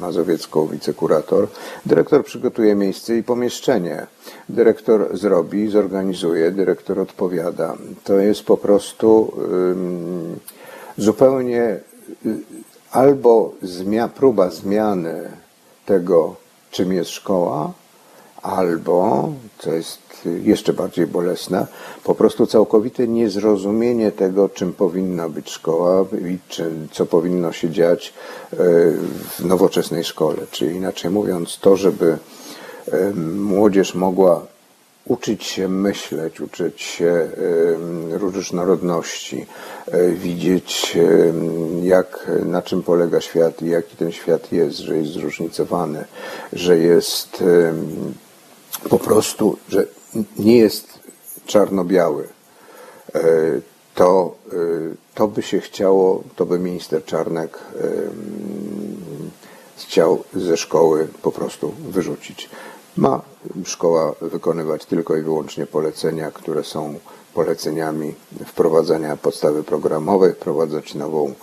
[0.00, 1.48] Mazowiecką, wicekurator,
[1.86, 4.06] dyrektor przygotuje miejsce i pomieszczenie.
[4.48, 7.76] Dyrektor zrobi, zorganizuje, dyrektor odpowiada.
[8.04, 9.32] To jest po prostu
[10.98, 11.80] zupełnie
[12.26, 12.38] y,
[12.90, 15.30] albo zmia, próba zmiany
[15.86, 16.39] tego,
[16.70, 17.72] czym jest szkoła,
[18.42, 19.28] albo,
[19.58, 19.98] co jest
[20.42, 21.66] jeszcze bardziej bolesne,
[22.04, 26.38] po prostu całkowite niezrozumienie tego, czym powinna być szkoła i
[26.92, 28.12] co powinno się dziać
[28.52, 28.56] e,
[29.28, 30.38] w nowoczesnej szkole.
[30.50, 32.18] Czyli inaczej mówiąc, to, żeby
[32.92, 34.46] e, młodzież mogła
[35.04, 37.30] uczyć się myśleć, uczyć się
[38.10, 39.46] różnorodności,
[39.86, 40.98] e, widzieć
[41.82, 46.04] jak, na czym polega świat i jaki ten świat jest, że jest zróżnicowany,
[46.52, 47.44] że jest
[48.90, 49.86] po prostu, że
[50.38, 50.98] nie jest
[51.46, 52.28] czarno-biały.
[53.14, 53.20] E,
[53.94, 54.56] To, e,
[55.14, 57.58] to by się chciało, to by minister Czarnek
[59.76, 62.48] chciał ze szkoły po prostu wyrzucić.
[62.96, 63.20] Ma
[63.64, 66.94] szkoła wykonywać tylko i wyłącznie polecenia, które są
[67.34, 68.14] poleceniami
[68.46, 71.34] wprowadzania podstawy programowej, wprowadzać nową,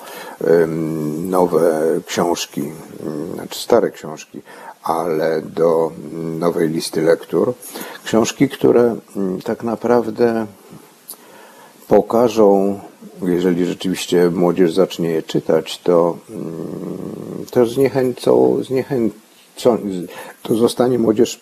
[1.17, 4.41] nowe książki, em, znaczy stare książki,
[4.83, 5.91] ale do
[6.39, 7.53] nowej listy lektur.
[8.03, 10.45] Książki, które mm, tak naprawdę
[11.87, 12.79] pokażą,
[13.21, 18.57] jeżeli rzeczywiście młodzież zacznie je czytać, to, mm, to zniechęcą,
[19.57, 19.77] zniechęcą,
[20.43, 21.39] to zostanie młodzież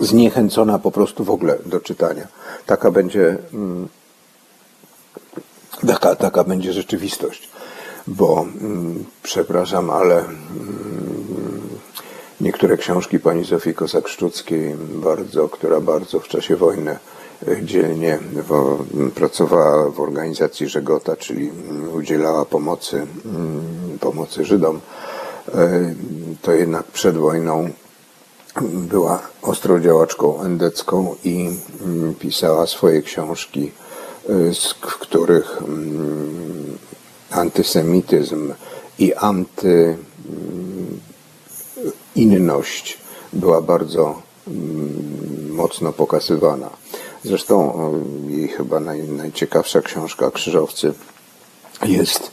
[0.00, 2.26] zniechęcona po prostu w ogóle do czytania.
[2.66, 3.88] Taka będzie, mm,
[5.86, 7.48] taka, taka będzie rzeczywistość.
[8.06, 10.36] Bo, mm, przepraszam, ale mm,
[12.40, 16.98] niektóre książki pani Zofii Kosak-Szczuckiej, bardzo, która bardzo w czasie wojny
[17.48, 18.18] e, dzielnie
[19.14, 21.50] pracowała w organizacji Żegota, czyli
[21.94, 23.06] udzielała pomocy,
[24.00, 24.80] pomocy Żydom,
[26.42, 27.70] to jednak przed wojną
[28.62, 31.50] była ostrą działaczką endecką i
[31.84, 33.72] mm, pisała swoje książki,
[34.80, 36.78] k- w których mm,
[37.30, 38.52] antysemityzm
[38.98, 39.96] i anty
[40.28, 41.00] mm,
[43.32, 44.22] była bardzo
[45.50, 46.70] mocno pokazywana.
[47.24, 47.72] Zresztą
[48.28, 50.92] y, jej chyba naj, najciekawsza książka Krzyżowcy
[51.84, 52.30] jest,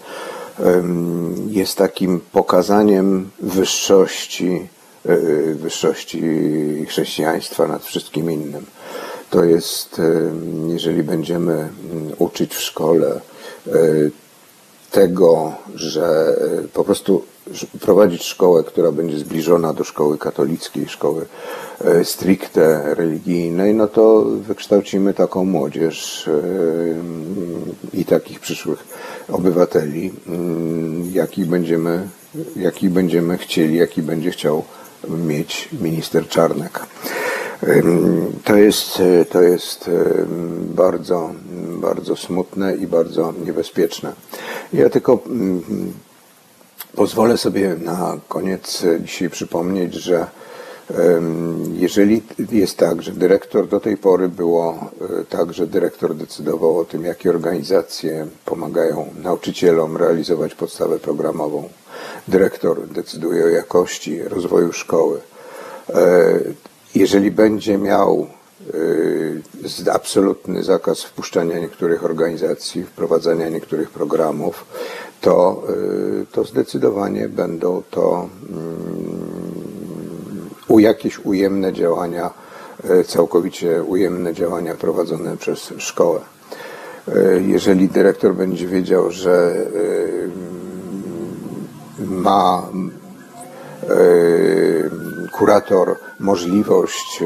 [1.47, 4.67] jest takim pokazaniem wyższości,
[5.05, 5.17] e,
[5.53, 6.21] wyższości
[6.89, 8.65] chrześcijaństwa nad wszystkim innym.
[9.29, 10.01] To jest,
[10.67, 11.71] jeżeli będziemy mm,
[12.17, 13.21] uczyć w szkole
[13.67, 13.71] e,
[14.91, 17.23] tego, że e, po prostu
[17.81, 21.25] prowadzić szkołę, która będzie zbliżona do szkoły katolickiej, szkoły
[22.03, 26.29] stricte religijnej, no to wykształcimy taką młodzież
[27.93, 28.92] i takich przyszłych
[29.29, 32.07] obywateli, mm, jakich będziemy,
[32.55, 34.63] jakich będziemy chcieli, jaki będzie chciał
[35.09, 36.79] mieć minister Czarnek.
[38.43, 39.89] To jest, to jest
[40.75, 41.31] bardzo,
[41.81, 44.13] bardzo smutne i bardzo niebezpieczne.
[44.73, 45.23] Ja tylko
[46.95, 50.27] pozwolę sobie na koniec dzisiaj przypomnieć, że
[51.73, 52.21] jeżeli
[52.51, 57.03] jest tak, że dyrektor do tej pory było e, tak, że dyrektor decydował o tym,
[57.03, 61.69] jakie organizacje pomagają nauczycielom realizować podstawę programową,
[62.27, 65.19] dyrektor decyduje o jakości rozwoju szkoły.
[65.89, 66.39] E,
[66.95, 68.27] Jeżeli będzie miał
[69.87, 74.65] e, absolutny zakaz wpuszczania niektórych organizacji, wprowadzania niektórych programów,
[75.21, 75.63] to,
[76.31, 79.62] to zdecydowanie będą to mm,
[80.67, 82.33] u jakieś ujemne działania,
[82.83, 86.19] e, całkowicie ujemne działania prowadzone przez szkołę.
[87.07, 89.55] E, Jeżeli dyrektor będzie wiedział, że
[91.99, 92.67] e, ma
[95.31, 97.23] kurator możliwość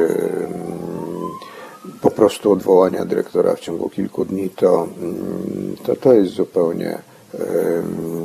[2.02, 6.98] po prostu odwołania dyrektora w ciągu kilku dni, to mm, to, to jest zupełnie,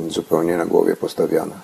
[0.09, 1.55] zupełnie na głowie postawiane.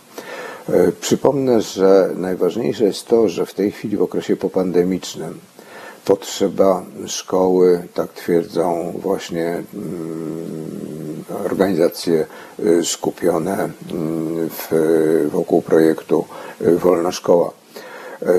[0.74, 5.40] E, Przypomnę, że najważniejsze jest to, że w tej chwili w okresie popandemicznym
[6.06, 12.26] potrzeba szkoły, tak twierdzą właśnie mm, organizacje
[12.60, 14.70] y, skupione mm, w,
[15.32, 16.26] wokół projektu
[16.62, 17.52] y, Wolna Szkoła,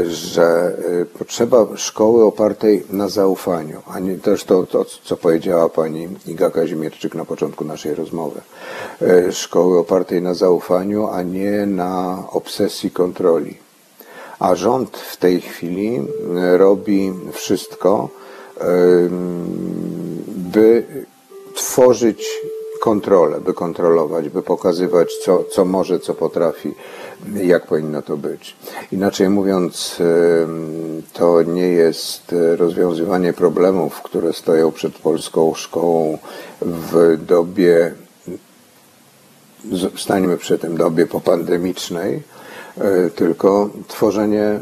[0.07, 6.09] że y, potrzeba szkoły opartej na zaufaniu, a nie też to, to co powiedziała pani
[6.27, 8.41] Iga Kazimierczyk na początku naszej rozmowy.
[9.03, 13.59] Y, Szkoły opartej na zaufaniu, a nie na obsesji kontroli.
[14.39, 18.09] A rząd w tej chwili e, robi wszystko,
[20.27, 20.85] by
[21.55, 22.27] tworzyć
[22.81, 26.75] kontrolę, by kontrolować, by pokazywać, co, co może, co potrafi,
[27.35, 28.57] jak powinno to być.
[28.93, 29.97] Inaczej mówiąc,
[31.13, 36.19] to nie jest rozwiązywanie problemów, które stoją przed polską szkołą
[36.63, 37.95] w dobie
[39.97, 42.23] stańmy przy tym dobie popandemicznej,
[42.79, 44.61] e, tylko tworzenie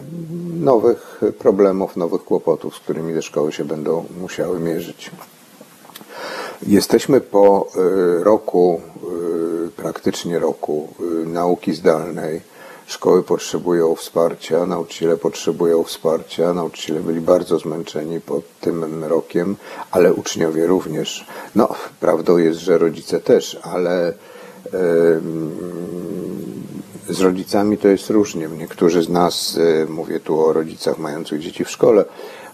[0.60, 5.10] nowych problemów, nowych kłopotów, z którymi te szkoły się będą musiały mierzyć.
[6.66, 7.66] Jesteśmy po
[8.20, 8.80] e, roku,
[9.66, 12.40] e, praktycznie roku e, nauki zdalnej.
[12.86, 16.52] Szkoły potrzebują wsparcia, nauczyciele potrzebują wsparcia.
[16.52, 19.56] Nauczyciele byli bardzo zmęczeni pod tym rokiem,
[19.90, 21.26] ale uczniowie również.
[21.54, 21.68] No,
[22.00, 24.12] prawdą jest, że rodzice też, ale
[27.08, 28.48] z rodzicami to jest różnie.
[28.58, 32.04] Niektórzy z nas, e, mówię tu o rodzicach mających dzieci w szkole,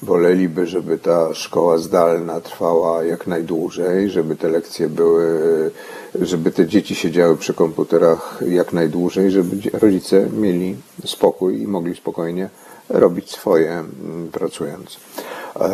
[0.02, 5.70] woleliby, żeby ta szkoła zdalna trwała jak najdłużej, żeby te lekcje były,
[6.20, 12.48] żeby te dzieci siedziały przy komputerach jak najdłużej, żeby rodzice mieli spokój i mogli spokojnie
[12.88, 15.00] robić swoje mm, pracując.
[15.56, 15.70] E,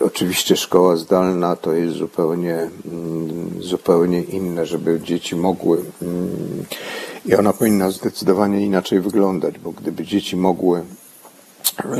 [0.00, 6.64] oczywiście szkoła zdalna to jest zupełnie, mm, zupełnie inne, żeby dzieci mogły mm,
[7.26, 10.82] i ona powinna zdecydowanie inaczej wyglądać, bo gdyby dzieci mogły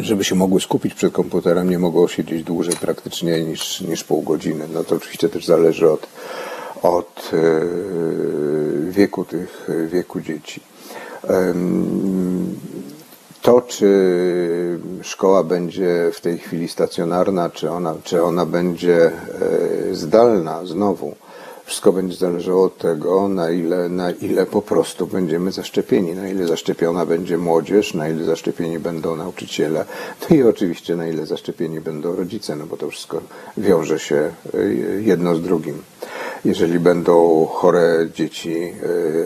[0.00, 4.64] żeby się mogły skupić przed komputerem, nie mogą siedzieć dłużej praktycznie niż, niż pół godziny.
[4.72, 6.06] No to oczywiście też zależy od,
[6.82, 10.60] od e, wieku tych, wieku dzieci.
[13.44, 19.12] To, czy szkoła będzie w tej chwili stacjonarna, czy ona, czy ona będzie e,
[19.92, 21.14] zdalna znowu,
[21.64, 26.46] wszystko będzie zależało od tego, na ile, na ile po prostu będziemy zaszczepieni, na ile
[26.46, 29.84] zaszczepiona będzie młodzież, na ile zaszczepieni będą nauczyciele,
[30.30, 33.20] no i oczywiście na ile zaszczepieni będą rodzice, no bo to wszystko
[33.56, 35.82] wiąże się y, jedno z drugim.
[36.44, 38.74] Jeżeli będą chore dzieci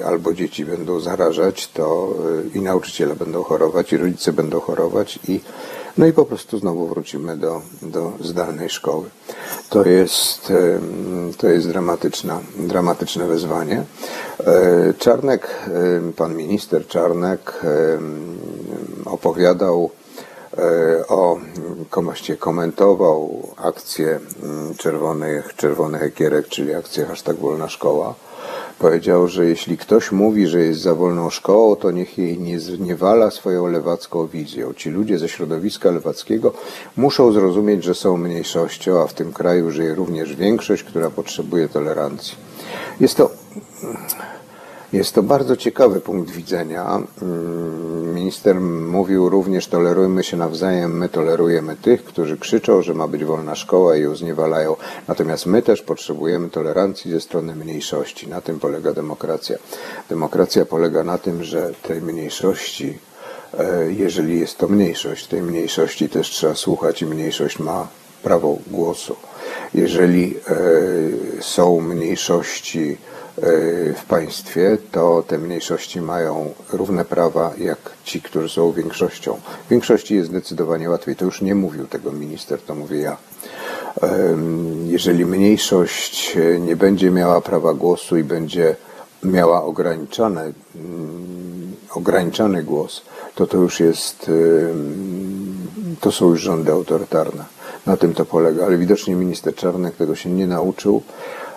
[0.01, 2.15] y, albo dzieci będą zarażać, to
[2.55, 5.41] y, i nauczyciele będą chorować, i rodzice będą chorować, i
[5.99, 9.09] no i po prostu znowu wrócimy do, do zdalnej szkoły.
[9.71, 13.83] To jest, em, to jest dramatyczna, dramatyczne wyzwanie.
[14.41, 15.49] E, Czarnek,
[16.17, 17.61] pan minister Czarnek
[19.05, 19.91] opowiadał
[21.09, 21.39] o,
[21.91, 28.15] kom- właściwie komentował akcję mm, czerwonych, czerwonych ekierek, czyli akcję hashtag wolna szkoła.
[28.79, 33.31] Powiedział, że jeśli ktoś mówi, że jest za wolną szkołą, to niech jej nie zniewala
[33.31, 34.75] swoją lewacką wizją.
[34.75, 36.53] Ci ludzie ze środowiska lewackiego
[36.97, 42.37] muszą zrozumieć, że są mniejszością, a w tym kraju żyje również większość, która potrzebuje tolerancji.
[43.01, 43.31] Jest to
[44.93, 47.03] jest to bardzo ciekawy punkt widzenia.
[47.23, 53.25] Mm, Minister mówił również, tolerujmy się nawzajem, my tolerujemy tych, którzy krzyczą, że ma być
[53.25, 54.77] wolna szkoła i ją.
[55.09, 58.29] Natomiast my też potrzebujemy tolerancji ze strony mniejszości.
[58.29, 59.57] Na tym polega demokracja.
[60.09, 62.99] Demokracja polega na tym, że tej mniejszości
[63.59, 65.27] e, jeżeli jest to mniejszość.
[65.27, 67.89] Tej mniejszości też trzeba słuchać i mniejszość ma
[68.23, 69.17] prawo głosu.
[69.75, 70.35] Jeżeli
[71.41, 72.97] są mniejszości
[73.97, 79.41] w państwie, to te mniejszości mają równe prawa jak ci, którzy są większością.
[79.67, 81.17] W większości jest zdecydowanie łatwiej.
[81.17, 83.17] To już nie mówił tego minister, to mówię ja.
[84.85, 88.77] Jeżeli mniejszość nie będzie miała prawa głosu i będzie
[89.23, 93.03] miała ograniczone, mm, ograniczany głos,
[93.35, 94.31] to to już jest,
[96.01, 97.45] to są już rządy autorytarne.
[97.87, 98.67] Na tym to polega.
[98.67, 101.48] Ale widocznie minister Czarnek tego się nie nauczył, e,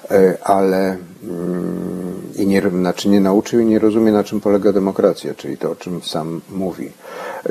[0.44, 5.58] ale mm, i nie, znaczy nie nauczył i nie rozumie, na czym polega demokracja, czyli
[5.58, 6.92] to, o czym sam mówi.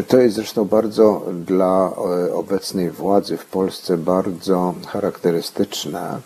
[0.08, 1.90] To jest zresztą bardzo dla
[2.28, 6.20] e, obecnej władzy w Polsce bardzo charakterystyczne,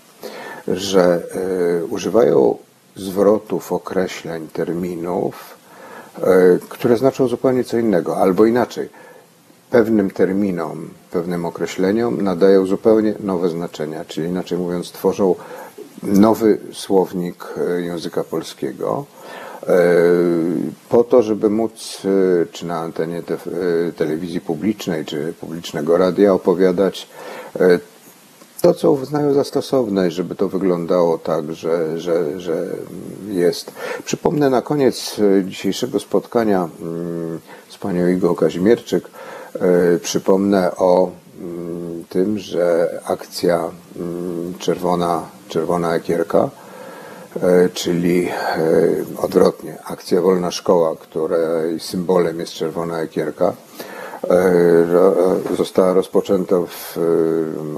[0.68, 1.22] że
[1.80, 2.56] y, używają
[2.96, 5.56] zwrotów, określeń, terminów,
[6.68, 8.88] które znaczą zupełnie co innego, albo inaczej.
[9.70, 15.34] Pewnym terminom, pewnym określeniom nadają zupełnie nowe znaczenia, czyli inaczej mówiąc, tworzą
[16.04, 19.06] nowy słownik języka polskiego
[19.68, 19.76] E,
[20.88, 23.38] po to, żeby móc e, czy na antenie te, e,
[23.96, 27.08] telewizji publicznej, czy publicznego radia opowiadać
[28.62, 32.66] to, co uznają za stosowne, żeby to wyglądało tak, że, że, że
[33.28, 33.72] jest.
[34.04, 39.10] Przypomnę na koniec dzisiejszego spotkania mm, z panią Igą Kazimierczyk,
[40.02, 46.50] przypomnę o mm, tym, że akcja mm, Czerwona, Czerwona Ekierka
[47.42, 48.62] E, czyli e,
[49.22, 53.52] odwrotnie, akcja Wolna Szkoła, której symbolem jest czerwona ekierka,
[54.30, 56.98] e, została rozpoczęta w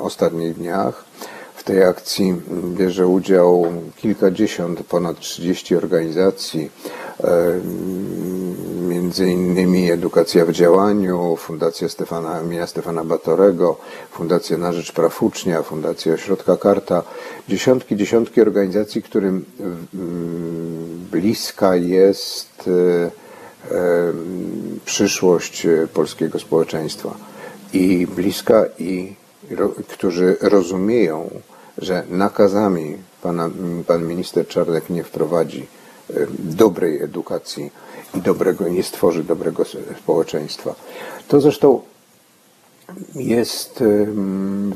[0.02, 1.04] ostatnich dniach.
[1.54, 2.34] W tej akcji
[2.76, 6.70] bierze udział kilkadziesiąt, ponad 30 organizacji,
[9.06, 13.76] między innymi Edukacja w Działaniu, Fundacja Stefana, imienia Stefana Batorego,
[14.10, 17.02] Fundacja na Rzecz Praw Ucznia, Fundacja Ośrodka Karta,
[17.48, 19.44] dziesiątki, dziesiątki organizacji, którym
[21.12, 23.10] bliska jest e,
[23.74, 24.12] e,
[24.84, 27.14] przyszłość polskiego społeczeństwa.
[27.72, 29.16] I bliska i
[29.88, 31.30] którzy rozumieją,
[31.78, 33.50] że nakazami pana,
[33.86, 35.66] pan minister Czarnek nie wprowadzi
[36.38, 37.70] dobrej edukacji
[38.14, 39.64] dobrego, nie stworzy dobrego
[39.98, 40.74] społeczeństwa.
[41.28, 41.80] To zresztą
[43.14, 43.84] jest,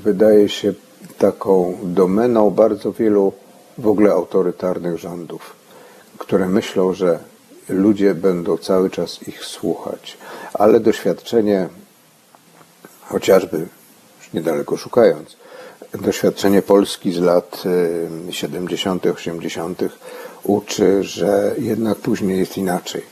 [0.04, 0.74] wydaje się,
[1.18, 3.32] taką domeną bardzo wielu
[3.78, 5.56] w ogóle autorytarnych rządów,
[6.18, 7.18] które myślą, że
[7.68, 10.18] ludzie będą cały czas ich słuchać,
[10.54, 11.68] ale doświadczenie,
[13.02, 15.36] chociażby już niedaleko szukając,
[15.92, 17.62] doświadczenie Polski z lat
[18.30, 19.82] 70., 80.
[20.44, 23.02] uczy, że jednak później jest inaczej.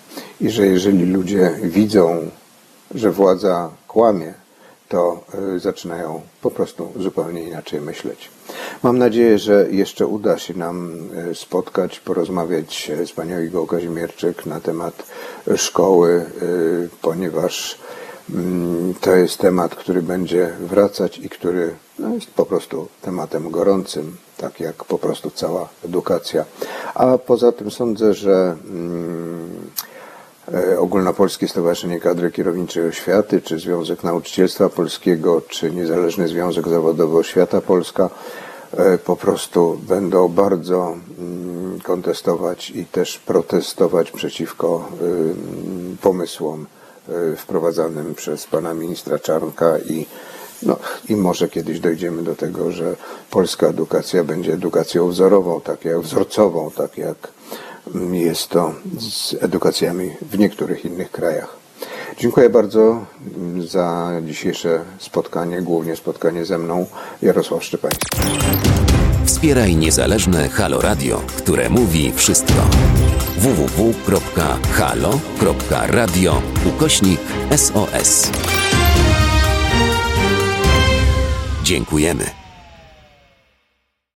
[0.41, 2.30] I że jeżeli ludzie widzą,
[2.95, 4.34] że władza kłamie,
[4.89, 5.24] to
[5.55, 8.30] y, zaczynają po prostu zupełnie inaczej myśleć.
[8.82, 10.93] Mam nadzieję, że jeszcze uda się nam
[11.30, 15.03] y, spotkać, porozmawiać z panią Igą Kazimierczyk na temat
[15.57, 17.78] szkoły, y, ponieważ
[18.30, 24.16] mm, to jest temat, który będzie wracać i który no, jest po prostu tematem gorącym,
[24.36, 26.45] tak jak po prostu cała edukacja.
[26.95, 29.38] A poza tym sądzę, że mm,
[30.79, 38.11] Ogólnopolskie Stowarzyszenie Kadry Kierowniczej Oświaty, czy Związek Nauczycielstwa Polskiego, czy Niezależny Związek Zawodowy Oświata Polska
[38.73, 44.89] e, po prostu będą bardzo mm, kontestować i też protestować przeciwko
[46.03, 46.67] pomysłom
[47.09, 50.07] e, wprowadzanym przez pana ministra Czarnka i
[50.63, 50.77] no
[51.09, 52.97] i może kiedyś dojdziemy do tego, że
[53.31, 57.17] polska edukacja będzie edukacją wzorową, tak jak wzorcową, tak jak
[58.12, 61.57] jest to z edukacjami w niektórych innych krajach.
[62.18, 63.07] Dziękuję bardzo
[63.66, 66.86] za dzisiejsze spotkanie, głównie spotkanie ze mną,
[67.22, 68.07] Jarosław Szczepański.
[69.24, 72.62] Wspieraj niezależne Halo Radio, które mówi wszystko.
[73.39, 74.03] www.halo.radio
[76.66, 77.20] ukośnik
[77.57, 78.30] SOS.
[81.62, 82.48] Dziękujemy.